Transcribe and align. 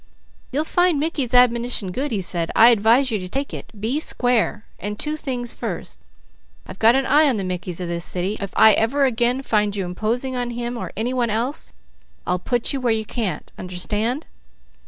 "You'll 0.51 0.63
find 0.63 0.99
Mickey's 0.99 1.31
admonition 1.35 1.91
good," 1.91 2.09
he 2.09 2.21
said. 2.21 2.49
"I 2.55 2.71
advise 2.71 3.11
you 3.11 3.19
to 3.19 3.29
take 3.29 3.53
it. 3.53 3.71
'Be 3.79 3.99
square!' 3.99 4.65
And 4.79 4.97
two 4.97 5.15
things: 5.15 5.53
first, 5.53 5.99
I've 6.65 6.79
got 6.79 6.95
an 6.95 7.05
eye 7.05 7.29
on 7.29 7.37
the 7.37 7.43
Mickeys 7.43 7.79
of 7.79 7.87
this 7.87 8.03
city. 8.03 8.35
If 8.41 8.51
I 8.55 8.73
ever 8.73 9.05
again 9.05 9.43
find 9.43 9.75
you 9.75 9.85
imposing 9.85 10.35
on 10.35 10.49
him 10.49 10.75
or 10.75 10.91
any 10.97 11.13
one 11.13 11.29
else, 11.29 11.69
I'll 12.25 12.39
put 12.39 12.73
you 12.73 12.81
where 12.81 12.91
you 12.91 13.05
can't. 13.05 13.51
Understand? 13.59 14.25